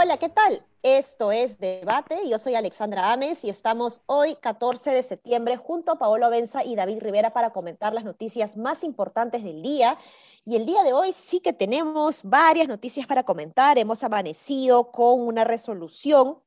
[0.00, 0.64] Hola, ¿qué tal?
[0.82, 2.28] Esto es Debate.
[2.28, 6.76] Yo soy Alexandra Ames y estamos hoy, 14 de septiembre, junto a Paolo Benza y
[6.76, 9.98] David Rivera para comentar las noticias más importantes del día.
[10.44, 13.76] Y el día de hoy sí que tenemos varias noticias para comentar.
[13.76, 16.38] Hemos amanecido con una resolución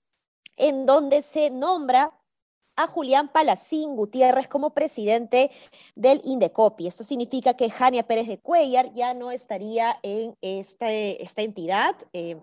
[0.58, 2.12] en donde se nombra
[2.76, 5.52] a Julián Palacín Gutiérrez como presidente
[5.96, 6.88] del Indecopi.
[6.88, 11.96] Esto significa que Jania Pérez de Cuellar ya no estaría en este, esta entidad.
[12.14, 12.38] Eh,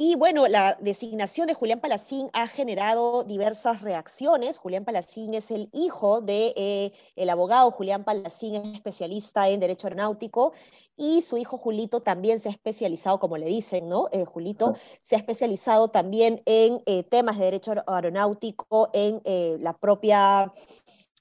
[0.00, 4.56] y bueno, la designación de Julián Palacín ha generado diversas reacciones.
[4.56, 9.88] Julián Palacín es el hijo de eh, el abogado Julián Palacín, es especialista en derecho
[9.88, 10.52] aeronáutico
[10.96, 14.06] y su hijo Julito también se ha especializado, como le dicen, ¿no?
[14.12, 19.20] Eh, Julito se ha especializado también en eh, temas de derecho aeronáutico, en
[19.60, 20.52] la propia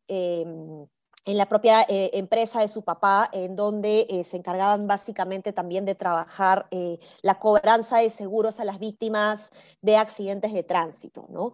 [0.08, 0.86] em,
[1.28, 5.84] en la propia eh, empresa de su papá, en donde eh, se encargaban básicamente también
[5.84, 11.28] de trabajar eh, la cobranza de seguros a las víctimas de accidentes de tránsito.
[11.30, 11.54] ¿no?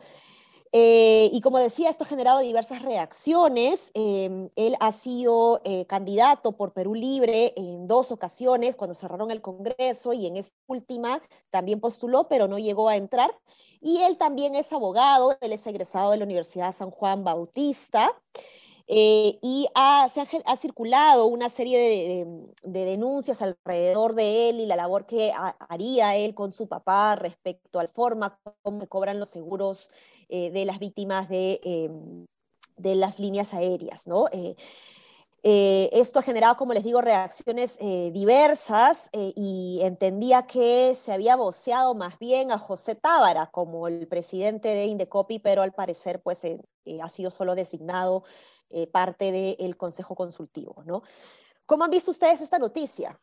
[0.75, 3.91] y como decía, esto ha generado diversas reacciones.
[3.93, 10.13] Em, él ha sido candidato por Perú Libre en dos ocasiones cuando cerraron el Congreso
[10.13, 11.21] y en esta última
[11.51, 13.37] también postuló, pero no llegó a entrar.
[13.81, 18.11] Y él también es abogado, él es egresado de la Universidad San Juan Bautista.
[18.87, 20.09] Eh, y ha,
[20.57, 21.79] circulado una serie
[22.63, 25.31] de, denuncias alrededor de él y la labor que
[25.69, 29.89] haría él con su papá respecto a la forma como se cobran los seguros
[30.27, 32.25] eh, de las víctimas de, em,
[32.75, 34.25] de, las líneas aéreas, ¿no?
[35.43, 41.93] Eh, esto ha generado, como les digo, reacciones diversas y entendía que se había voceado
[41.95, 47.09] más bien a José Tábara como el presidente de Indecopi, pero al parecer pues ha
[47.09, 48.23] sido solo designado
[48.75, 50.81] eh, parte del Consejo Consultivo.
[50.87, 51.03] ¿no?
[51.67, 53.19] ¿Cómo han visto ustedes esta noticia?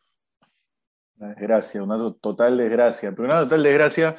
[1.16, 3.10] Desgracia, una total desgracia.
[3.10, 4.16] Pero una total desgracia,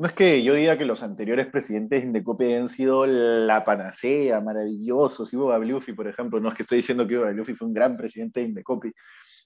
[0.00, 4.40] no es que yo diga que los anteriores presidentes de Indecopi han sido la panacea,
[4.40, 5.30] maravillosos.
[5.34, 8.40] Ivo Bagliuffi, por ejemplo, no es que estoy diciendo que Ivo fue un gran presidente
[8.40, 8.90] de Indecopi.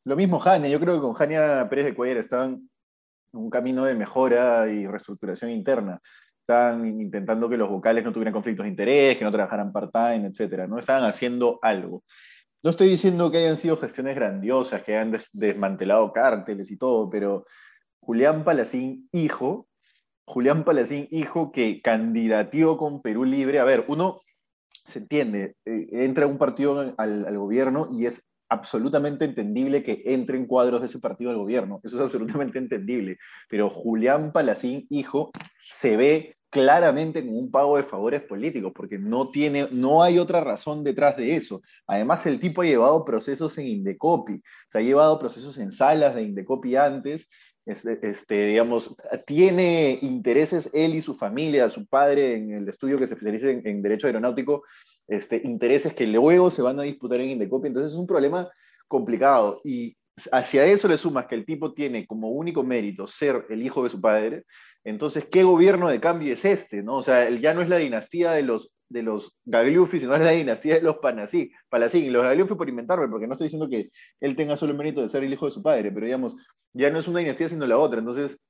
[0.04, 2.52] Lo mismo Jania, yo creo que con Jania Pérez de Cuellar estaban
[3.32, 6.00] en un camino de mejora y reestructuración interna
[6.38, 10.68] estaban intentando que los vocales no tuvieran conflictos de interés, que no trabajaran part-time, etc.
[10.68, 10.78] ¿no?
[10.78, 12.04] Estaban haciendo algo.
[12.62, 17.44] No estoy diciendo que hayan sido gestiones grandiosas, que hayan desmantelado cárteles y todo, pero
[17.98, 19.66] Julián Palacín, hijo,
[20.26, 23.58] Julián Palacín, hijo, que candidateó con Perú Libre.
[23.58, 24.20] A ver, uno
[24.84, 30.80] se entiende, eh, entra un partido al, gobierno y es absolutamente entendible que entren cuadros
[30.80, 31.80] de ese partido al gobierno.
[31.82, 33.18] Eso es absolutamente entendible.
[33.48, 35.30] Pero Julián Palacín, hijo,
[35.70, 40.40] se ve claramente como un pago de favores políticos, porque no, tiene, no hay otra
[40.40, 41.62] razón detrás de eso.
[41.84, 46.22] Además, el tipo ha llevado procesos en Indecopi, se ha llevado procesos en salas de
[46.22, 47.28] Indecopi antes,
[47.66, 48.94] este, este, digamos,
[49.26, 53.82] tiene intereses él y su familia, su padre en el estudio que se especializa en,
[53.82, 54.64] Derecho Aeronáutico,
[55.08, 57.68] este, intereses que luego se van a disputar en Indecopi.
[57.68, 58.50] Entonces es un problema
[58.86, 59.60] complicado.
[59.64, 59.96] Y
[60.30, 63.90] hacia eso le sumas que el tipo tiene como único mérito ser el hijo de
[63.90, 64.44] su padre.
[64.84, 66.82] Entonces, ¿qué gobierno de cambio es este?
[66.82, 66.96] ¿no?
[66.96, 70.30] O sea, ya no es la dinastía de los, de los Gagliuffi, sino es la
[70.30, 72.12] dinastía de los Panasí, Palacín.
[72.12, 73.90] Los Gagliuffi por inventarme, porque no estoy diciendo que
[74.20, 76.36] él tenga solo el mérito de ser el hijo de su padre, pero digamos,
[76.72, 77.98] ya no es una dinastía sino la otra.
[77.98, 78.40] Entonces,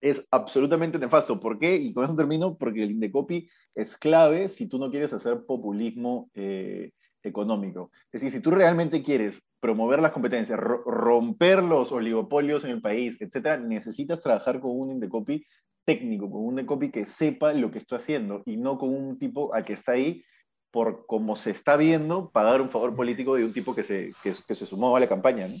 [0.00, 1.40] es absolutamente nefasto.
[1.40, 1.76] ¿Por qué?
[1.76, 6.30] Y con eso termino, porque el Indecopi es clave si tú no quieres hacer populismo
[6.34, 6.92] eh,
[7.22, 7.90] económico.
[8.12, 13.16] Es decir, si tú realmente quieres promover las competencias, romper los oligopolios en el país,
[13.18, 15.46] etcétera, necesitas trabajar con un Indecopi
[15.84, 19.54] técnico, con un Indecopi que sepa lo que está haciendo y no con un tipo
[19.54, 20.24] al que está ahí
[20.70, 24.34] por como se está viendo, pagar un favor político de un tipo que se, que,
[24.46, 25.46] que se sumó a la campaña.
[25.46, 25.56] ¿no?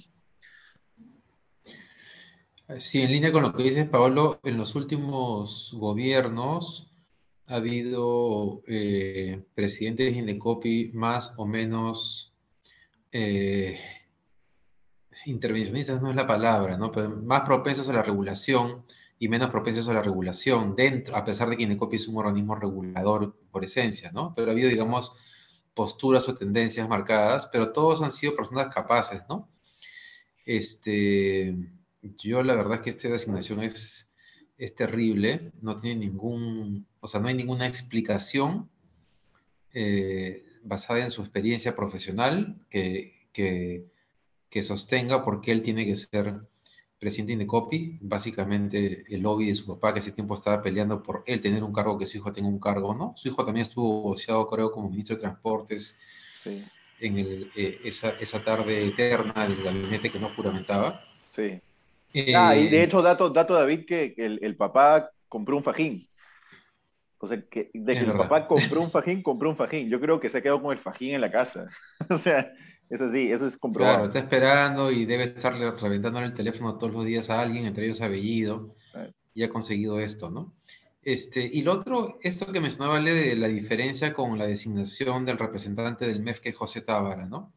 [2.78, 6.90] Sí, en línea con lo que dices, Pablo, en los últimos gobiernos
[7.46, 12.32] ha habido eh, presidentes de Indecopi más o menos
[13.12, 13.78] eh,
[15.26, 16.90] intervencionistas, no es la palabra, ¿no?
[16.90, 18.84] Pero más propensos a la regulación
[19.18, 22.54] y menos propensos a la regulación dentro, a pesar de que Indecopi es un organismo
[22.54, 24.34] regulador por esencia, ¿no?
[24.34, 25.16] Pero ha habido, digamos,
[25.74, 29.48] posturas o tendencias marcadas, pero todos han sido personas capaces, ¿no?
[30.44, 31.54] Este
[32.18, 34.14] yo la verdad que esta designación es,
[34.58, 38.68] es terrible, no tiene ningún, o sea, no hay ninguna explicación
[39.72, 43.90] eh, basada en su experiencia profesional que, que,
[44.62, 46.46] sostenga por qué él tiene que ser
[47.04, 51.22] presidente de Indecopi, básicamente el lobby de su papá que ese tiempo estaba peleando por
[51.26, 53.12] él tener un cargo, que su hijo tenga un cargo, ¿no?
[53.14, 56.00] Su hijo también estuvo voceado, creo, como ministro de Transportes
[57.00, 60.98] en el, eh, esa, esa, tarde eterna del gabinete que no juramentaba.
[61.36, 61.60] Sí.
[62.34, 66.08] ah, y de hecho, dato, dato David, que el, el papá compró un fajín.
[67.18, 69.90] O sea, que de que el papá compró un fajín, compró un fajín.
[69.90, 71.68] Yo creo que se quedado con el fajín en la casa.
[72.08, 72.50] o sea,
[72.90, 73.96] eso sí, eso es comprobado.
[73.96, 77.86] Claro, está esperando y debe estarle reventando el teléfono todos los días a alguien, entre
[77.86, 78.74] ellos a Bellido,
[79.32, 80.54] y ha conseguido esto, ¿no?
[81.02, 86.06] Este, y lo otro, esto que mencionaba de la diferencia con la designación del representante
[86.06, 87.52] del MEF, que es José Tábara, ¿no?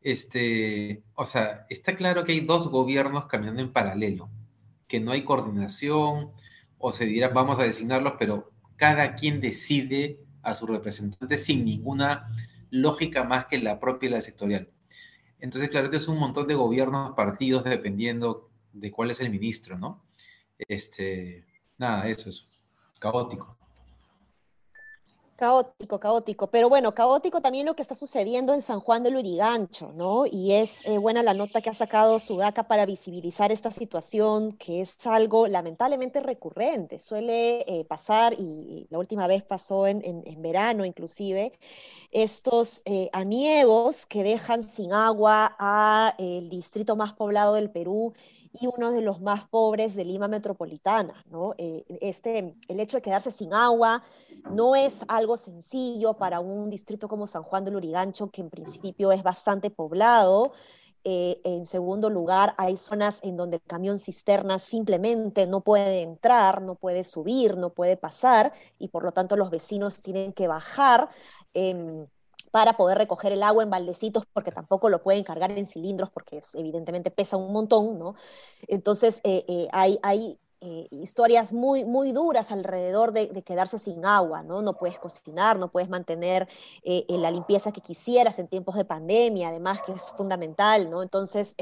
[0.00, 4.30] Este, o sea, está claro que hay dos gobiernos caminando en paralelo,
[4.86, 6.30] que no hay coordinación,
[6.78, 12.28] o se dirá, vamos a designarlos, pero cada quien decide a su representante sin ninguna
[12.70, 14.68] lógica más que la propia y la sectorial.
[15.40, 19.78] Entonces, claro, esto es un montón de gobiernos, partidos, dependiendo de cuál es el ministro,
[19.78, 20.04] ¿no?
[20.58, 21.44] Este,
[21.78, 22.50] nada, eso es
[22.98, 23.56] caótico.
[25.38, 26.50] Caótico, caótico.
[26.50, 30.24] Pero bueno, caótico también lo que está sucediendo en San Juan del Urigancho, ¿no?
[30.26, 34.80] Y es eh, buena la nota que ha sacado Sudaca para visibilizar esta situación, que
[34.80, 36.98] es algo lamentablemente recurrente.
[36.98, 40.02] Suele eh, pasar, y la última vez pasó en,
[40.42, 41.52] verano inclusive,
[42.10, 48.12] estos eh, aniegos que dejan sin agua al distrito más poblado del Perú
[48.52, 51.54] y uno de los más pobres de Lima Metropolitana, ¿no?
[51.58, 54.02] Eh, este, el hecho de quedarse sin agua
[54.50, 59.12] no es algo sencillo para un distrito como San Juan del Urigancho, que en principio
[59.12, 60.52] es bastante poblado.
[61.04, 66.60] Eh, en segundo lugar, hay zonas en donde el camión cisterna simplemente no puede entrar,
[66.60, 71.08] no puede subir, no puede pasar, y por lo tanto los vecinos tienen que bajar
[72.50, 76.40] para poder recoger el agua en baldecitos, porque tampoco lo pueden cargar en cilindros, porque
[76.54, 78.14] evidentemente pesa un montón, ¿no?
[78.66, 84.42] Entonces, eh, eh, hay, hay eh, historias muy, muy duras alrededor de, quedarse sin agua,
[84.42, 84.62] ¿no?
[84.62, 86.48] No puedes cocinar, no puedes mantener
[87.08, 91.02] la limpieza que quisieras en tiempos de pandemia, además, que es fundamental, ¿no?
[91.02, 91.54] Entonces,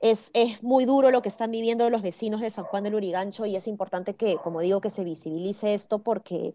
[0.00, 0.30] es,
[0.62, 3.66] muy duro lo que están viviendo los vecinos de San Juan del Urigancho y es
[3.66, 6.54] importante que, como digo, que se visibilice esto porque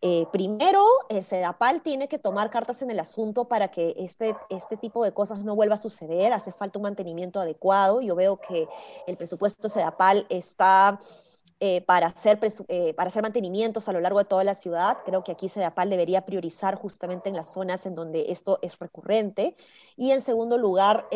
[0.00, 4.76] eh, primero eh, Sedapal tiene que tomar cartas en el asunto para que este, este
[4.76, 8.00] tipo de cosas no vuelva a suceder, hace falta un mantenimiento adecuado.
[8.00, 8.66] Yo veo que
[9.06, 11.00] el presupuesto Sedapal está...
[11.60, 12.38] Eh, para, hacer,
[12.94, 14.98] para hacer mantenimientos a lo largo de toda la ciudad.
[15.04, 19.56] Creo que aquí Sedapal debería priorizar justamente en las zonas en donde esto es recurrente.
[19.96, 21.08] Y en segundo lugar,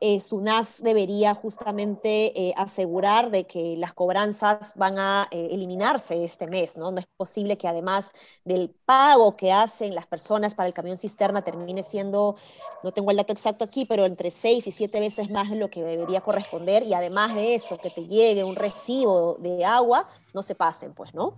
[0.00, 6.76] SUNAS debería justamente eh, asegurar de que las cobranzas van a eh, eliminarse este mes,
[6.76, 6.92] ¿no?
[6.92, 8.12] No es posible que además
[8.44, 12.36] del pago que hacen las personas para el camión cisterna termine siendo,
[12.84, 15.68] no tengo el dato exacto aquí, pero entre seis y siete veces más de lo
[15.68, 20.44] que debería corresponder y además de eso, que te llegue un recibo de agua, no
[20.44, 21.36] se pasen, pues, ¿no?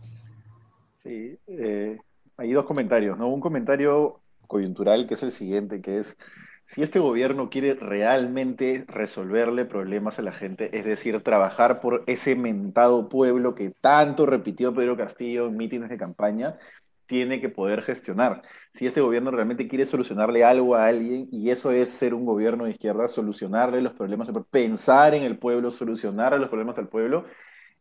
[1.02, 1.38] Sí,
[2.36, 3.28] hay dos comentarios, ¿no?
[3.28, 6.16] Un comentario coyuntural que es el siguiente, que es
[6.70, 12.36] si este gobierno quiere realmente resolverle problemas a la gente, es decir, trabajar por ese
[12.36, 16.58] mentado pueblo que tanto repitió Pedro Castillo en mítines de campaña,
[17.06, 18.42] tiene que poder gestionar.
[18.72, 22.66] Si este gobierno realmente quiere solucionarle algo a alguien, y eso es ser un gobierno
[22.66, 27.24] de izquierda, solucionarle los problemas, pensar en el pueblo, solucionar los problemas al pueblo,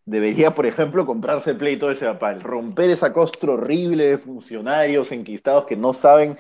[0.06, 5.66] debería, por ejemplo, comprarse el pleito de Cepapal, romper esa costra horrible de funcionarios enquistados
[5.68, 6.40] que no saben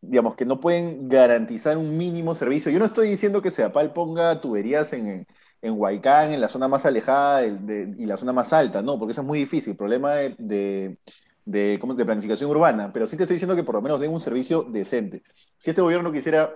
[0.00, 2.70] digamos, que no pueden garantizar un mínimo servicio.
[2.72, 5.26] Yo no estoy diciendo que Seapal ponga tuberías en,
[5.62, 9.20] en Huaycán, en la zona más alejada y la zona más alta, no, porque eso
[9.20, 10.98] es muy difícil, problema de, de,
[11.44, 14.20] de, de planificación urbana, pero sí te estoy diciendo que por lo menos den un
[14.20, 15.22] servicio decente.
[15.58, 16.50] Si este gobierno quisiera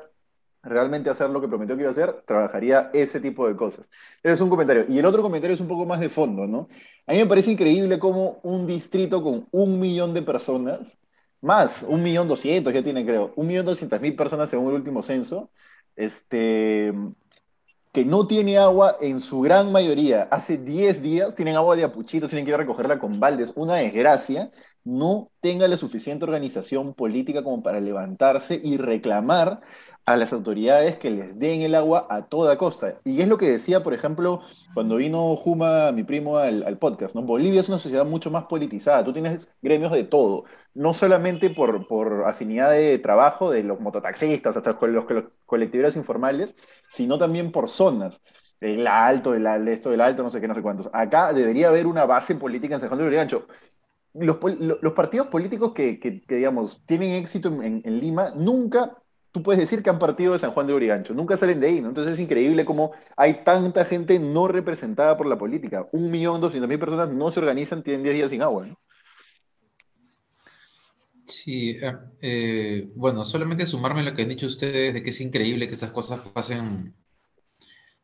[0.62, 3.86] realmente hacer lo que prometió que iba a hacer, trabajaría ese tipo de cosas.
[4.22, 4.86] Ese es un comentario.
[4.88, 6.68] Y el otro comentario es un poco más de fondo, ¿no?
[7.06, 10.96] A mí me parece increíble cómo un distrito con un millón de personas
[11.44, 15.02] más, un millón doscientos ya tienen, creo, un millón doscientas mil personas según el último
[15.02, 15.50] censo,
[15.96, 16.92] este,
[17.92, 20.24] que no tiene agua en su gran mayoría.
[20.30, 23.52] Hace 10 días tienen agua de apuchito, tienen que ir a recogerla con baldes.
[23.54, 24.50] Una desgracia,
[24.82, 29.60] no tenga la suficiente organización política como para levantarse y reclamar
[30.06, 33.00] a las autoridades que les den el agua a toda costa.
[33.04, 34.42] Y es lo que decía, por ejemplo,
[34.75, 37.23] cuando vino Juma, mi primo, al, podcast, ¿no?
[37.23, 40.44] Bolivia es una sociedad mucho más politizada, tú tienes gremios de todo,
[40.75, 46.54] no solamente por, por afinidad de trabajo de los mototaxistas hasta los, los colectiveros informales,
[46.90, 48.20] sino también por zonas.
[48.61, 50.88] El alto, el, esto del alto, no sé qué, no sé cuántos.
[50.92, 53.46] Acá debería haber una base política en San Juan de Urigancho.
[54.14, 58.96] Los, los, partidos políticos que, que, digamos, tienen éxito en, en Lima nunca
[59.35, 61.81] tú puedes decir que han partido de San Juan de Urigancho, nunca salen de ahí,
[61.81, 61.88] ¿no?
[61.88, 65.88] Entonces es increíble cómo hay tanta gente no representada por la política.
[65.91, 68.79] Un millón doscientos mil personas no se organizan, tienen 10 días sin agua, ¿no?
[71.26, 75.21] Sí, eh, eh, bueno, solamente sumarme a lo que han dicho ustedes de que es
[75.21, 76.95] increíble que estas cosas pasen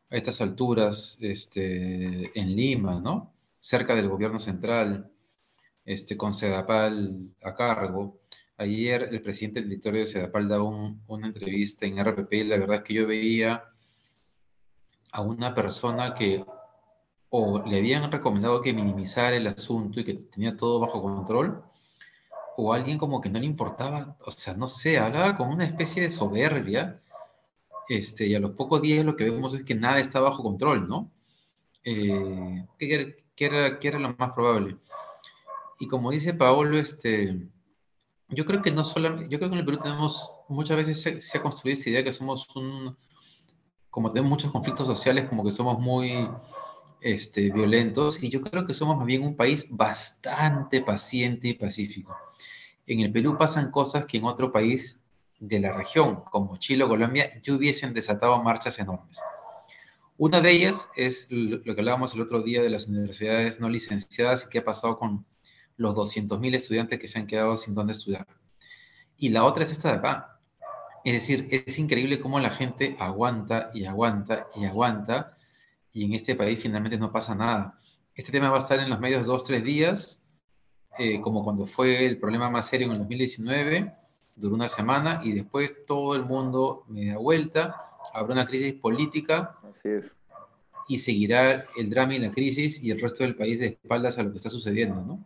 [0.09, 3.31] a estas alturas este, en Lima, ¿no?
[3.57, 5.09] Cerca del gobierno central,
[5.85, 8.19] este, con Sedapal a cargo.
[8.61, 12.75] Ayer el presidente del directorio de Sedapal daba una entrevista en RPP y la verdad
[12.77, 13.63] es que yo veía
[15.11, 16.45] a una persona que
[17.29, 21.63] o le habían recomendado que minimizara el asunto y que tenía todo bajo control,
[22.55, 26.03] o alguien como que no le importaba, o sea, no sé, hablaba con una especie
[26.03, 27.01] de soberbia,
[27.89, 30.87] este, y a los pocos días lo que vemos es que nada está bajo control,
[30.87, 31.09] ¿no?
[31.83, 34.77] Eh, ¿qué, era, era, lo más probable?
[35.79, 37.49] Y como dice Paolo, este,
[38.31, 41.21] yo creo que no solamente, yo creo que en el Perú tenemos, muchas veces se,
[41.21, 42.95] se ha construido esta idea que somos un,
[43.89, 46.27] como tenemos muchos conflictos sociales, como que somos muy
[47.01, 52.15] este, violentos, y yo creo que somos más bien un país bastante paciente y pacífico.
[52.87, 55.03] En el Perú pasan cosas que en otro país
[55.39, 59.19] de la región, como Chile o Colombia, ya hubiesen desatado marchas enormes.
[60.17, 64.45] Una de ellas es lo que hablábamos el otro día de las universidades no licenciadas
[64.45, 65.25] y qué ha pasado con
[65.81, 68.27] los 200.000 estudiantes que se han quedado sin dónde estudiar.
[69.17, 70.39] Y la otra es esta de acá.
[71.03, 75.35] Es decir, es increíble cómo la gente aguanta y aguanta y aguanta
[75.93, 77.77] y en este país finalmente no pasa nada.
[78.15, 80.23] Este tema va a estar en los medios dos, tres días,
[80.97, 83.93] eh, como cuando fue el problema más serio en el 2019,
[84.35, 87.75] duró una semana y después todo el mundo media vuelta,
[88.13, 89.57] habrá una crisis política.
[89.63, 90.11] Así es.
[90.87, 94.23] Y seguirá el drama y la crisis y el resto del país de espaldas a
[94.23, 95.25] lo que está sucediendo, ¿no?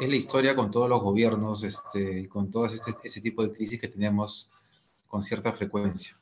[0.00, 3.78] Es la historia con todos los gobiernos, este, con todo este, ese tipo de crisis
[3.78, 4.50] que tenemos
[5.06, 6.16] con cierta frecuencia.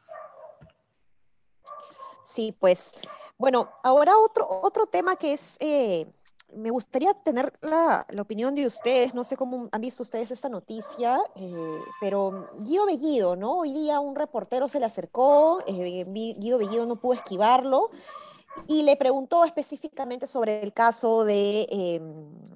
[2.25, 2.97] Sí, pues
[3.39, 6.11] bueno, ahora otro, otro tema que es, eh,
[6.53, 11.21] me gustaría tener la, opinión de ustedes, no sé cómo han visto ustedes esta noticia,
[11.37, 13.59] eh, pero Guido Bellido, ¿no?
[13.59, 17.91] Hoy día un reportero se le acercó, eh, Guido Bellido no pudo esquivarlo
[18.67, 22.48] y le preguntó específicamente sobre el caso de em,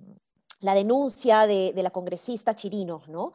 [0.63, 3.35] la denuncia de, la congresista Chirinos, ¿no?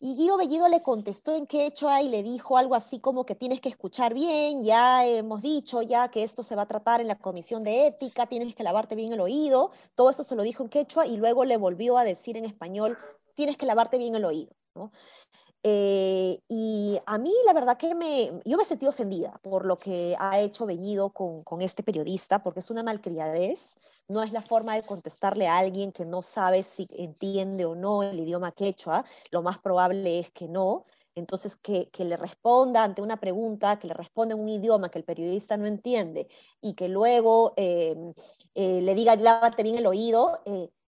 [0.00, 3.60] Y Guido Bellido le contestó en quechua y le dijo algo así como que tienes
[3.60, 7.18] que escuchar bien, ya hemos dicho ya que esto se va a tratar en la
[7.18, 9.70] comisión de ética, tienes que lavarte bien el oído.
[9.94, 12.98] Todo esto se lo dijo en quechua y luego le volvió a decir en español,
[13.34, 14.52] tienes que lavarte bien el oído.
[14.74, 14.90] ¿no?
[15.64, 20.16] Eh, y a mí la verdad que me, yo me sentí ofendida por lo que
[20.18, 23.76] ha hecho Bellido con, con, este periodista, porque es una malcriadez,
[24.08, 28.02] no es la forma de contestarle a alguien que no sabe si entiende o no
[28.02, 30.84] el idioma quechua, lo más probable es que no.
[31.14, 34.98] Entonces, que, que le responda ante una pregunta, que le responda en un idioma que
[34.98, 36.26] el periodista no entiende
[36.62, 37.94] y que luego eh,
[38.54, 40.40] eh, le diga, lávate bien el oído,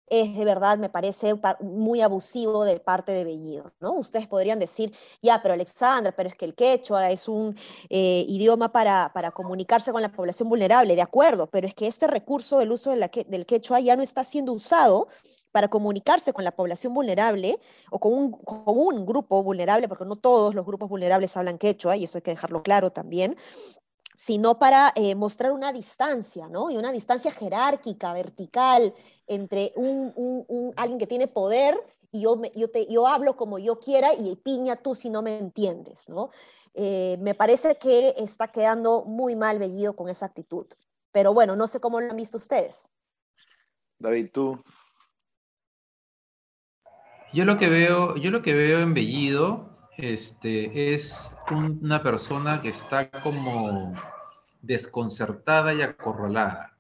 [0.07, 3.95] es de verdad, me parece muy abusivo de parte de Bellido, ¿no?
[3.95, 7.57] Ustedes podrían decir, ya, pero Alexandra, pero es que el quechua es un
[7.89, 12.07] eh, idioma para, para, comunicarse con la población vulnerable, de acuerdo, pero es que este
[12.07, 15.09] recurso del uso del quechua ya no está siendo usado
[15.55, 20.17] para comunicarse con la población vulnerable o con un, con un grupo vulnerable, porque no
[20.17, 23.37] todos los grupos vulnerables hablan quechua, y eso hay que dejarlo claro también,
[24.17, 26.71] sino para eh, mostrar una distancia, ¿no?
[26.71, 28.95] Y una distancia jerárquica, vertical,
[29.27, 31.77] entre un, alguien que tiene poder
[32.13, 35.39] y yo, yo, te, yo hablo como yo quiera y piña tú si no me
[35.39, 36.31] entiendes, ¿no?
[36.75, 40.67] Eh, me parece que está quedando muy mal Bellido con esa actitud.
[41.13, 42.91] Pero bueno, no sé cómo lo han visto ustedes.
[43.99, 44.63] David, tú.
[47.33, 52.69] Yo lo que veo, yo lo que veo en Bellido este, es una persona que
[52.69, 53.95] está como
[54.61, 56.77] desconcertada y acorralada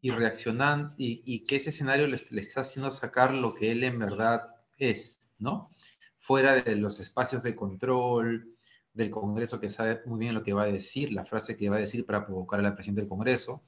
[0.00, 4.48] y reaccionando y, que ese escenario le, está haciendo sacar lo que él en verdad
[4.76, 5.70] es, ¿no?
[6.18, 8.54] Fuera de los espacios de control
[8.92, 11.76] del Congreso que sabe muy bien lo que va a decir, la frase que va
[11.76, 13.62] a decir para provocar a la presidenta del Congreso,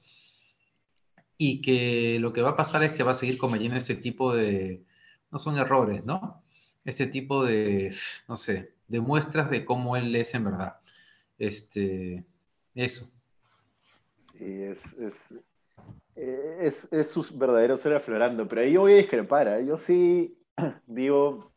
[1.37, 4.33] y que lo que va a pasar es que va a seguir cometiendo este tipo
[4.33, 4.83] de,
[5.31, 6.43] no son errores, ¿no?
[6.87, 7.93] Este tipo de,
[8.29, 10.79] no sé, de muestras de cómo él es en verdad.
[11.37, 12.23] Este,
[12.73, 13.11] eso.
[14.31, 15.33] Sí, es,
[16.15, 19.49] es, es, su verdadero ser aflorando, pero ahí yo voy a discrepar.
[19.49, 19.65] ¿eh?
[19.65, 20.37] Yo sí
[20.87, 21.51] digo,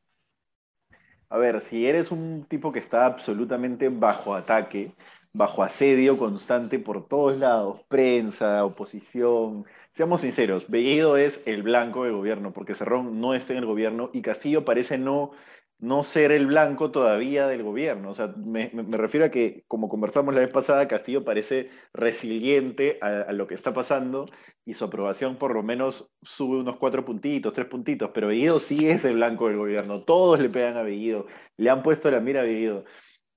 [1.28, 4.92] a ver, si eres un tipo que está absolutamente bajo ataque,
[5.32, 12.12] bajo asedio constante por todos lados, prensa, oposición, Seamos sinceros, Bellido es el blanco del
[12.12, 15.32] gobierno, porque Cerrón no está en el gobierno y Castillo parece no
[15.80, 18.10] no ser el blanco todavía del gobierno.
[18.10, 23.32] O sea, me, refiero a que, como conversamos la vez pasada, Castillo parece resiliente a,
[23.32, 24.26] lo que está pasando
[24.66, 28.88] y su aprobación por lo menos sube unos cuatro puntitos, tres puntitos, pero Bellido sí
[28.88, 30.02] es el blanco del gobierno.
[30.04, 32.84] Todos le pegan a Bellido, le han puesto la mira a Bellido.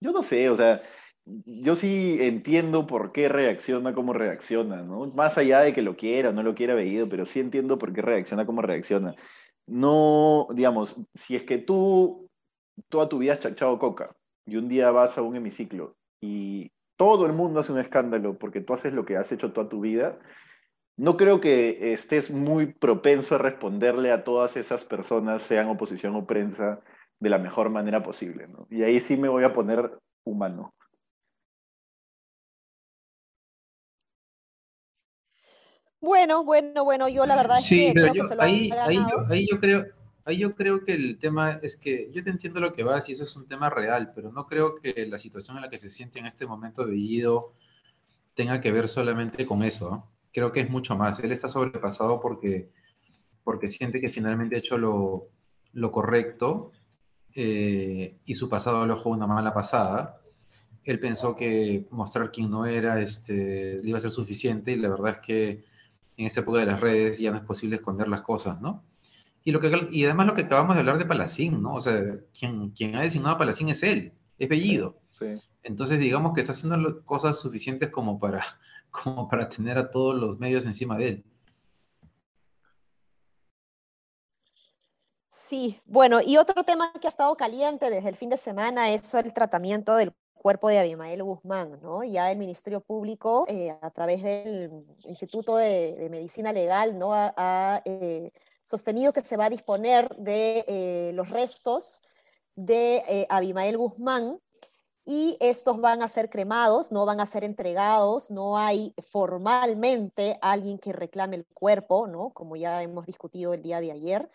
[0.01, 0.81] Yo no sé, o sea,
[1.25, 5.07] yo sí entiendo por qué reacciona como reacciona, ¿no?
[5.07, 7.93] Más allá de que lo quiera o no lo quiera Bellido, pero sí entiendo por
[7.93, 9.15] qué reacciona como reacciona.
[9.67, 12.29] No, digamos, si es que tú
[12.89, 14.15] toda tu vida has chachado coca
[14.45, 18.61] y un día vas a un hemiciclo y todo el mundo hace un escándalo porque
[18.61, 20.19] tú haces lo que has hecho toda tu vida,
[20.97, 26.25] no creo que estés muy propenso a responderle a todas esas personas, sean oposición o
[26.25, 26.81] prensa,
[27.19, 28.47] de la mejor manera posible.
[28.69, 30.73] Y ahí sí me voy a poner humano.
[36.03, 38.69] Bueno, bueno, bueno, yo la verdad es que, creo que se lo ahí,
[39.29, 39.85] ahí yo creo,
[40.25, 43.11] Ahí yo creo que el tema es que yo te entiendo lo que vas y
[43.11, 45.89] eso es un tema real, pero no creo que la situación en la que se
[45.89, 47.53] siente en este momento Bellido
[48.33, 50.07] tenga que ver solamente con eso.
[50.31, 51.19] Creo que es mucho más.
[51.19, 52.69] Él está sobrepasado porque,
[53.43, 56.71] porque siente que finalmente ha hecho lo, correcto
[57.35, 60.21] eh, y su pasado lo jugó una mala pasada.
[60.85, 64.89] Él pensó que mostrar quién no era este, le iba a ser suficiente y la
[64.89, 65.72] verdad es que
[66.17, 68.83] en esta época de las redes ya no es posible esconder las cosas, ¿no?
[69.43, 71.73] Y, lo que, y además lo que acabamos de hablar de Palacín, ¿no?
[71.73, 72.01] O sea,
[72.37, 74.99] quien, quien ha designado a Palacín es él, es Bellido.
[75.63, 78.43] Entonces, digamos que está haciendo cosas suficientes como para,
[78.91, 81.25] como para tener a todos los medios encima de él.
[85.29, 89.13] Sí, bueno, y otro tema que ha estado caliente desde el fin de semana es
[89.15, 92.03] el tratamiento del cuerpo de Abimael Guzmán, ¿no?
[92.03, 97.13] Ya el Ministerio Público, eh, a través del Instituto de, Medicina Legal, ¿no?
[97.13, 102.03] ha eh, sostenido que se va a disponer de eh, los restos
[102.55, 104.37] de Abimael Guzmán
[105.05, 110.77] y estos van a ser cremados, no van a ser entregados, no hay formalmente alguien
[110.77, 112.31] que reclame el cuerpo, ¿no?
[112.31, 114.29] Como ya hemos discutido el día de ayer.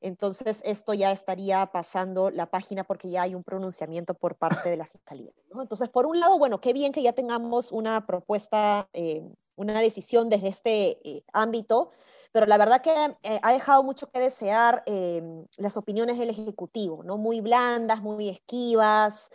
[0.00, 4.76] Entonces, esto ya estaría pasando la página porque ya hay un pronunciamiento por parte de
[4.76, 5.32] la Fiscalía.
[5.60, 9.22] Entonces, por un lado, bueno, qué bien que ya tengamos una propuesta, eh,
[9.56, 11.90] una decisión desde este ámbito,
[12.30, 12.92] pero la verdad que
[13.22, 17.18] eh, ha dejado mucho que desear em, las opiniones del Ejecutivo, ¿no?
[17.18, 19.30] Muy blandas, muy esquivas,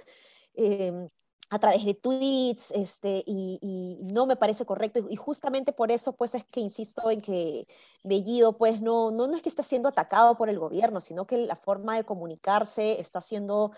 [0.54, 1.10] em,
[1.54, 5.06] a través de tweets, este, y, no me parece correcto.
[5.08, 7.68] Y justamente por eso, pues, es que insisto en que
[8.04, 11.38] Bellido, pues, no, no, no es que esté siendo atacado por el gobierno, sino que
[11.38, 13.72] la forma de comunicarse está siendo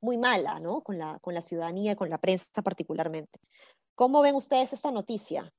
[0.00, 0.80] muy mala, ¿no?
[0.80, 3.38] Con la, con la ciudadanía y con la prensa particularmente.
[3.94, 5.52] ¿Cómo ven ustedes esta noticia?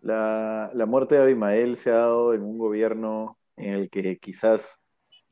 [0.00, 4.79] La, muerte de Abimael se ha dado en un gobierno en el que quizás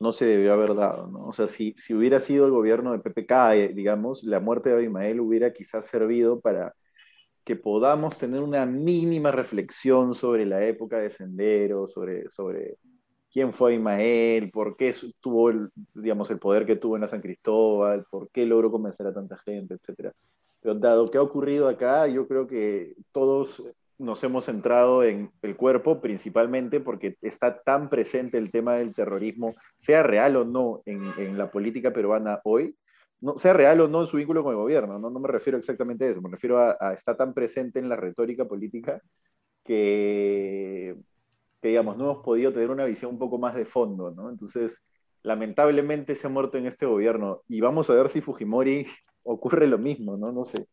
[0.00, 1.26] no se debió haber dado, ¿no?
[1.26, 4.76] O sea, si, si hubiera sido el gobierno de PPK, eh, digamos, la muerte de
[4.76, 6.74] Abimael hubiera quizás servido para
[7.44, 12.76] que podamos tener una mínima reflexión sobre la época de Sendero, sobre, sobre
[13.32, 17.22] quién fue Abimael, por qué tuvo, el, digamos, el poder que tuvo en la San
[17.22, 20.12] Cristóbal, por qué logró convencer a tanta gente, etc.
[20.60, 23.64] Pero dado que ha ocurrido acá, yo creo que todos
[23.98, 29.54] nos hemos centrado en el cuerpo principalmente porque está tan presente el tema del terrorismo,
[29.76, 32.76] sea real o no en, la política peruana hoy,
[33.20, 35.58] no, sea real o no en su vínculo con el gobierno, no, no me refiero
[35.58, 39.02] exactamente a eso, me refiero a, a está tan presente en la retórica política
[39.64, 40.96] que,
[41.60, 44.30] que, digamos, no hemos podido tener una visión un poco más de fondo, ¿no?
[44.30, 44.80] Entonces,
[45.22, 48.86] lamentablemente se ha muerto en este gobierno y vamos a ver si Fujimori
[49.22, 50.32] ocurre lo mismo, ¿no?
[50.32, 50.66] No sé.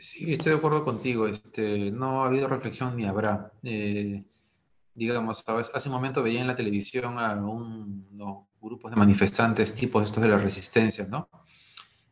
[0.00, 1.26] Sí, estoy de acuerdo contigo.
[1.26, 3.52] Este, no ha habido reflexión ni habrá.
[3.62, 4.24] Eh,
[4.94, 10.22] digamos, hace un momento veía en la televisión a unos grupos de manifestantes tipos estos
[10.22, 11.28] de la resistencia, ¿no?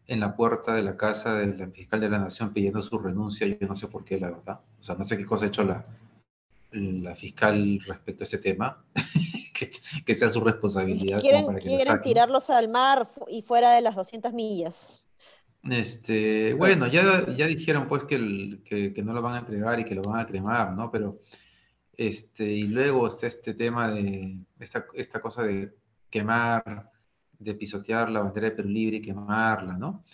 [0.06, 3.46] En la puerta de la casa del fiscal de la Nación pidiendo su renuncia.
[3.46, 4.60] Yo no sé por qué, la verdad.
[4.78, 5.86] O sea, no sé qué cosa ha hecho la,
[6.72, 8.84] la fiscal respecto a ese tema.
[10.04, 11.20] que, sea su responsabilidad.
[11.20, 15.06] Quieren, quieren tirarlos al mar y fuera de las 200 millas.
[15.62, 19.94] Este, bueno, ya, ya dijeron pues que, que, no lo van a entregar y que
[19.94, 20.90] lo van a cremar, ¿no?
[20.90, 21.20] Pero,
[21.96, 25.74] este, y luego está este tema de, esta, esta cosa de
[26.08, 26.90] quemar,
[27.38, 30.04] de pisotear la bandera de Perú Libre y quemarla, ¿no?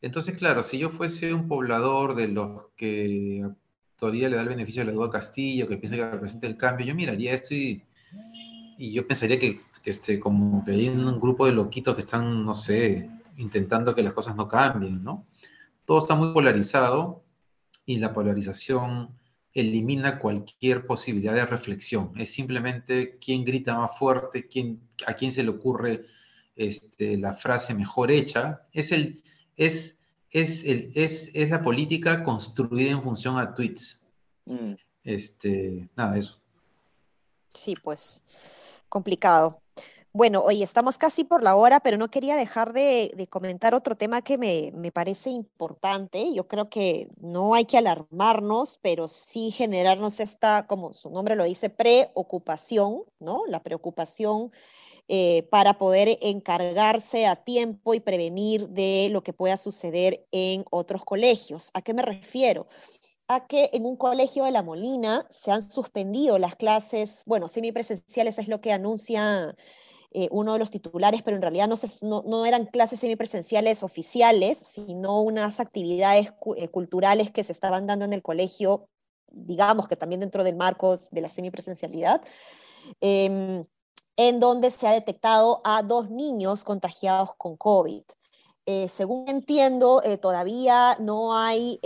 [0.00, 3.46] Entonces, claro, si yo fuese un poblador de los que
[3.96, 6.86] todavía le da el beneficio de la duda Castillo, que piensa que representa el cambio,
[6.86, 7.82] yo miraría esto y,
[8.78, 12.44] y yo pensaría que, que, este, como que hay un grupo de loquitos que están,
[12.44, 15.26] no sé, intentando que las cosas no cambien, ¿no?
[15.84, 17.24] Todo está muy polarizado
[17.86, 19.16] y la polarización
[19.52, 22.12] elimina cualquier posibilidad de reflexión.
[22.16, 26.06] Es simplemente quién grita más fuerte, quién, a quién se le ocurre
[26.56, 28.66] este, la frase mejor hecha.
[28.72, 29.22] Es, el,
[29.56, 34.04] es, es, el, es, es la política construida en función a tweets.
[34.46, 34.74] Mm.
[35.04, 36.40] Este, nada, eso.
[37.52, 38.22] Sí, pues
[38.88, 39.60] complicado.
[40.16, 44.22] Bueno, hoy estamos casi por la hora, pero no quería dejar de, comentar otro tema
[44.22, 46.32] que me, parece importante.
[46.32, 51.42] Yo creo que no hay que alarmarnos, pero sí generarnos esta, como su nombre lo
[51.42, 53.42] dice, preocupación, ¿no?
[53.48, 54.52] La preocupación
[55.08, 61.04] eh, para poder encargarse a tiempo y prevenir de lo que pueda suceder en otros
[61.04, 61.72] colegios.
[61.74, 62.68] ¿A qué me refiero?
[63.26, 68.38] a que en un colegio de La Molina se han suspendido las clases, bueno, semipresenciales
[68.38, 69.56] es lo que anuncia
[70.16, 71.68] eh, uno de los titulares, pero en realidad
[72.02, 78.12] no, eran clases semipresenciales oficiales, sino unas actividades eh, culturales que se estaban dando en
[78.12, 78.86] el colegio,
[79.32, 82.22] digamos que también dentro del marco de la semipresencialidad,
[83.00, 83.64] em,
[84.16, 88.02] en donde se ha detectado a dos niños contagiados con COVID.
[88.66, 91.80] Eh, según entiendo, todavía no hay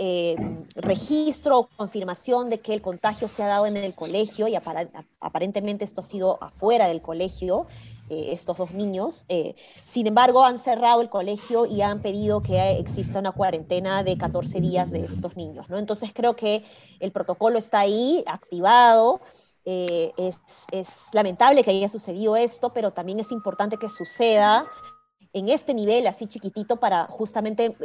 [0.75, 5.83] registro o confirmación de que el contagio se ha dado en el colegio y aparentemente
[5.83, 7.65] esto ha sido afuera del colegio
[8.09, 9.25] eh, estos dos niños.
[9.29, 14.17] Eh, sin embargo, han cerrado el colegio y han pedido que exista una cuarentena de
[14.17, 15.69] 14 días de estos niños.
[15.69, 15.77] ¿no?
[15.77, 16.63] Entonces creo que
[16.99, 19.21] el protocolo está ahí, activado.
[19.65, 20.37] Eh, es,
[20.71, 24.65] es, lamentable que haya sucedido esto, pero también es importante que suceda
[25.33, 27.75] en este nivel así chiquitito para justamente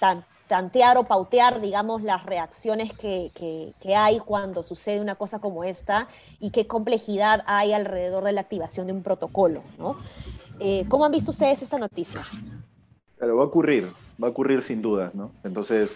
[0.00, 3.30] tan, tantear o pautear, digamos, las reacciones que,
[3.80, 6.08] que, hay cuando sucede una cosa como esta
[6.40, 9.96] y qué complejidad hay alrededor de la activación de un protocolo, ¿no?
[10.58, 12.22] Eh, ¿Cómo han visto ustedes esta noticia?
[13.16, 13.88] Claro, va a ocurrir,
[14.22, 15.30] va a ocurrir sin dudas, ¿no?
[15.44, 15.90] Entonces,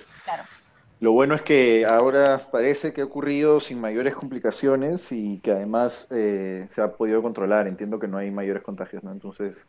[1.00, 6.06] lo bueno es que ahora parece que ha ocurrido sin mayores complicaciones y que además
[6.10, 7.66] eh, se ha podido controlar.
[7.66, 9.10] Entiendo que no hay mayores contagios, ¿no?
[9.10, 9.66] Entonces,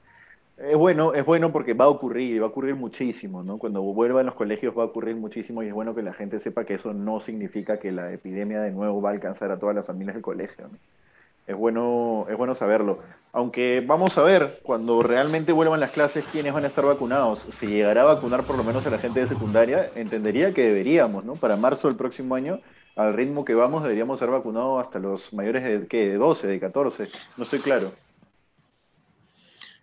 [0.58, 3.58] es bueno, es bueno porque va a ocurrir, va a ocurrir muchísimo, ¿no?
[3.58, 6.64] Cuando vuelvan los colegios va a ocurrir muchísimo y es bueno que la gente sepa
[6.64, 9.86] que eso no significa que la epidemia de nuevo va a alcanzar a todas las
[9.86, 10.70] familias del colegio.
[11.48, 13.00] Es bueno, es bueno saberlo.
[13.34, 17.48] Aunque vamos a ver cuando realmente vuelvan las clases quiénes van a estar vacunados.
[17.52, 21.26] Si llegará a vacunar por lo menos a la gente de secundaria, entendería que deberíamos,
[21.26, 21.34] ¿no?
[21.34, 22.60] Para marzo del próximo año,
[22.96, 26.10] al ritmo que vamos, deberíamos ser vacunados hasta los mayores de, ¿qué?
[26.10, 27.08] de 12, de 14.
[27.38, 27.92] No estoy claro.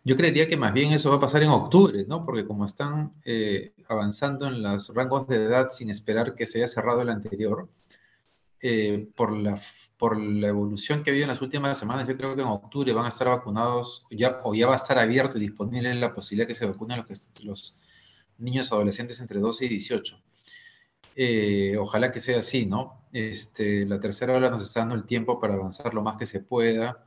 [0.03, 2.25] Yo creería que más bien eso va a pasar en octubre, ¿no?
[2.25, 6.67] Porque como están eh, avanzando en los rangos de edad sin esperar que se haya
[6.67, 7.69] cerrado el anterior,
[8.63, 9.61] eh, por, la,
[9.99, 12.93] por la evolución que ha habido en las últimas semanas, yo creo que en octubre
[12.95, 16.47] van a estar vacunados, ya, o ya va a estar abierto y disponible la posibilidad
[16.47, 17.77] que se vacunen los, los
[18.39, 20.23] niños adolescentes entre 12 y 18.
[21.17, 23.05] Eh, ojalá que sea así, ¿no?
[23.13, 26.41] Este, la tercera ola nos está dando el tiempo para avanzar lo más que se
[26.41, 27.05] pueda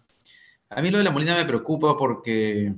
[0.75, 2.73] a mí lo de la Molina me preocupa porque,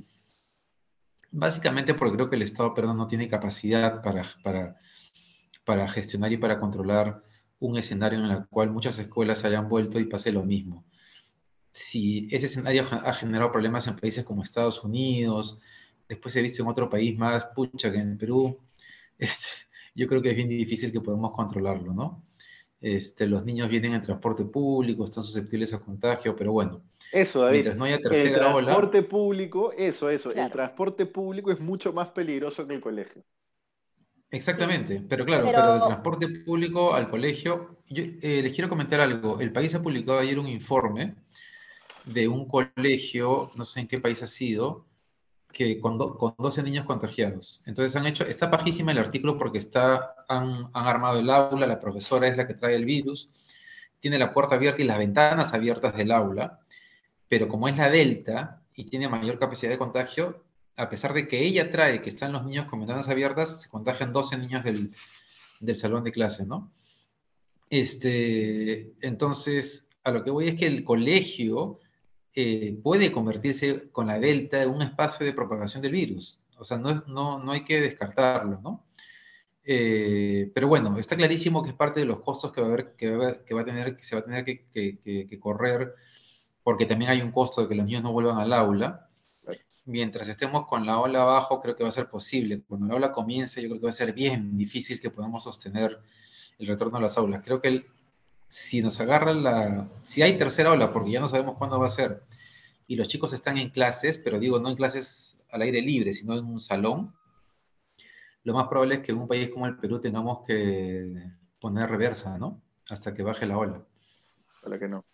[1.30, 4.76] básicamente porque creo que el Estado perdón, no tiene capacidad para, para,
[5.64, 7.22] para gestionar y para controlar
[7.58, 10.84] un escenario en el cual muchas escuelas hayan vuelto y pase lo mismo.
[11.72, 15.58] Si ese escenario ha generado problemas en países como Estados Unidos,
[16.08, 18.58] después he visto en otro país más, pucha, que en Perú,
[19.18, 19.48] este,
[19.94, 22.22] yo creo que es bien difícil que podamos controlarlo, ¿no?
[22.80, 26.82] Este, los niños vienen en transporte público, están susceptibles a contagio, pero bueno.
[27.10, 27.52] Eso, David.
[27.52, 30.30] Mientras no haya tercera el transporte público, eso, eso.
[30.30, 33.22] El transporte público es mucho más peligroso que el colegio.
[34.30, 35.72] Exactamente, pero claro, pero...
[35.72, 39.40] del transporte público al colegio, yo eh, les quiero comentar algo.
[39.40, 41.14] El país ha publicado ayer un informe
[42.04, 44.84] de un colegio, no sé en qué país ha sido,
[45.52, 47.62] que con, con 12 niños contagiados.
[47.66, 51.80] Entonces han hecho, está pajísima el artículo porque está, han, han, armado el aula, la
[51.80, 53.30] profesora es la que trae el virus,
[54.00, 56.60] tiene la puerta abierta y las ventanas abiertas del aula,
[57.28, 60.44] pero como es la Delta y tiene mayor capacidad de contagio,
[60.76, 64.12] a pesar de que ella trae que están los niños con ventanas abiertas, se contagian
[64.12, 64.92] 12 niños del,
[65.60, 66.70] del salón de clase, ¿no?
[67.70, 71.80] Este, entonces, a lo que voy es que el colegio
[72.38, 76.44] eh, puede convertirse con la delta en un espacio de propagación del virus.
[76.58, 78.84] O sea, no, no, no hay que descartarlo, ¿no?
[79.64, 82.94] Eh, pero bueno, está clarísimo que es parte de los costos que va a, haber,
[82.94, 85.94] que va, que va a tener, que se va a tener que, que, correr,
[86.62, 89.08] porque también hay un costo de que los niños no vuelvan al aula.
[89.86, 92.60] Mientras estemos con la ola abajo, creo que va a ser posible.
[92.68, 95.98] Cuando la ola comience, yo creo que va a ser bien difícil que podamos sostener
[96.58, 97.40] el retorno a las aulas.
[97.42, 97.86] Creo que el,
[98.48, 101.90] si nos agarra la, si hay tercera ola, porque ya no sabemos cuándo va a
[101.90, 102.22] ser,
[102.86, 106.34] y los chicos están en clases, pero digo, no en clases al aire libre, sino
[106.34, 107.14] en un salón,
[108.44, 112.38] lo más probable es que en un país como el Perú tengamos que poner reversa,
[112.38, 112.62] ¿no?
[112.88, 113.84] Hasta que baje la ola.
[114.60, 115.04] ojalá que no.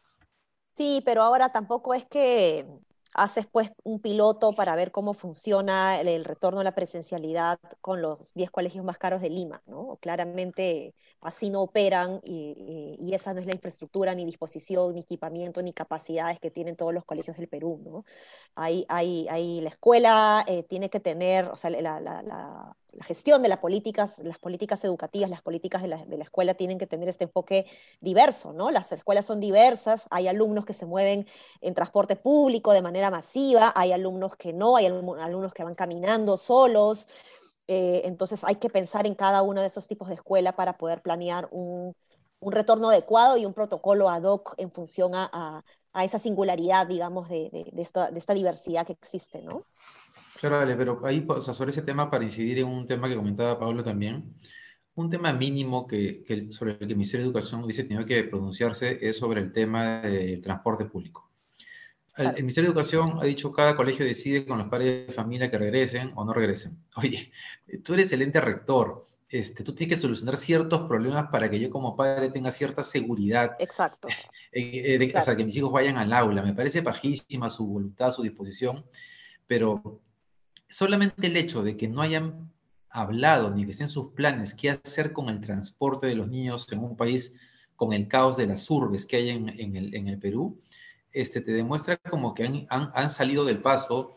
[0.75, 2.67] Sí, pero ahora tampoco es que
[3.15, 8.35] haces pues un piloto para ver cómo funciona el, retorno a la presencialidad con los
[8.35, 9.99] 10 colegios más caros de Lima, ¿no?
[10.01, 15.63] Claramente así no operan y, y, esa no es la infraestructura, ni disposición, ni equipamiento,
[15.63, 18.05] ni capacidades que tienen todos los colegios del Perú, ¿no?
[18.55, 18.87] Hay,
[19.61, 24.85] la escuela eh, tiene que tener, o la la gestión de las políticas, las políticas
[24.85, 27.67] educativas, las políticas de la, escuela tienen que tener este enfoque
[28.01, 28.71] diverso, ¿no?
[28.71, 31.27] Las escuelas son diversas, hay alumnos que se mueven
[31.61, 36.37] en transporte público de manera masiva, hay alumnos que no, hay alumnos que van caminando
[36.37, 37.09] solos,
[37.67, 41.01] eh, entonces hay que pensar en cada uno de esos tipos de escuela para poder
[41.01, 41.95] planear un,
[42.45, 48.11] retorno adecuado y un protocolo ad hoc en función a, esa singularidad, digamos, de, esta,
[48.11, 49.65] de esta diversidad que existe, ¿no?
[50.43, 53.15] Claro, vale, pero ahí, o sea, sobre ese tema, para incidir en un tema que
[53.15, 54.35] comentaba Pablo también,
[54.97, 58.25] un tema mínimo que, que, sobre el que el Ministerio de Educación hubiese tenido que
[58.25, 61.31] pronunciarse es sobre el tema del transporte público.
[62.17, 65.49] El, el, Ministerio de Educación ha dicho cada colegio decide con los padres de familia
[65.49, 66.77] que regresen o no regresen.
[66.97, 67.31] Oye,
[67.85, 71.71] tú eres el ente rector, este, tú tienes que solucionar ciertos problemas para que yo
[71.71, 73.55] como padre tenga cierta seguridad.
[73.61, 74.09] Exacto.
[74.51, 75.23] Eh, de, claro.
[75.23, 76.43] O sea, que mis hijos vayan al aula.
[76.43, 78.85] Me parece bajísima su voluntad, su disposición,
[79.47, 80.03] pero
[80.73, 82.51] solamente el hecho de que no hayan
[82.89, 86.81] hablado ni que estén sus planes qué hacer con el transporte de los niños en
[86.81, 87.35] un país
[87.77, 90.59] con el caos de las urbes que hay en, en, el, en el, Perú,
[91.13, 94.13] este, te demuestra como que han, han, han, salido del paso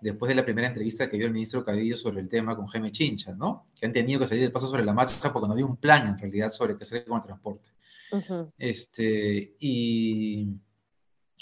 [0.00, 2.90] después de la primera entrevista que dio el ministro Cadillo sobre el tema con Jaime
[2.90, 3.66] Chincha, ¿no?
[3.78, 6.06] Que han tenido que salir del paso sobre la marcha porque no había un plan
[6.06, 7.70] en realidad sobre qué hacer con el transporte.
[8.12, 8.52] Uh -huh.
[8.58, 10.48] este, y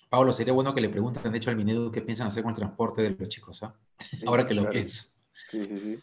[0.08, 2.56] Pablo, sería bueno que le pregunten, de hecho, al Minedu qué piensan hacer con el
[2.56, 3.74] transporte de los chicos, ¿ah?
[3.98, 4.68] Sí, ahora que claro.
[4.68, 5.04] lo pienso.
[5.50, 6.00] Sí, sí, sí.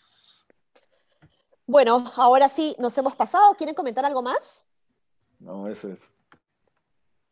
[1.65, 3.55] Bueno, ahora sí, nos hemos pasado.
[3.55, 4.67] ¿Quieren comentar algo más?
[5.39, 5.99] No, eso es.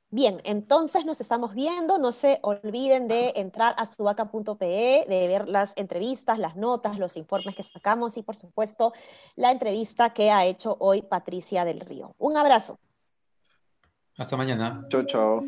[0.10, 1.98] Bien, entonces nos estamos viendo.
[1.98, 7.56] No se olviden de entrar a subaca.pe, de ver las entrevistas, las notas, los informes
[7.56, 8.94] que sacamos y, por supuesto,
[9.36, 12.16] la entrevista que ha hecho hoy Patricia del Río.
[12.18, 12.80] Un abrazo.
[14.18, 14.86] Hasta mañana.
[14.90, 15.44] Chao, chao.